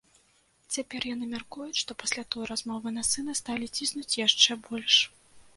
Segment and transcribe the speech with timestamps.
[0.77, 4.95] Цяпер яны мяркуюць, што пасля той размовы на сына сталі ціснуць яшчэ больш.